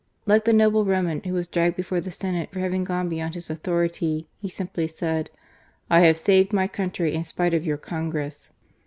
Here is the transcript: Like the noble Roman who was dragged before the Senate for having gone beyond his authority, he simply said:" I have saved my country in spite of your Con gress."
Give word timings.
Like 0.25 0.45
the 0.45 0.51
noble 0.53 0.83
Roman 0.83 1.21
who 1.21 1.33
was 1.33 1.45
dragged 1.47 1.75
before 1.75 2.01
the 2.01 2.09
Senate 2.09 2.49
for 2.51 2.59
having 2.59 2.83
gone 2.83 3.07
beyond 3.07 3.35
his 3.35 3.51
authority, 3.51 4.25
he 4.39 4.49
simply 4.49 4.87
said:" 4.87 5.29
I 5.91 5.99
have 5.99 6.17
saved 6.17 6.51
my 6.51 6.67
country 6.67 7.13
in 7.13 7.23
spite 7.23 7.53
of 7.53 7.67
your 7.67 7.77
Con 7.77 8.09
gress." 8.09 8.49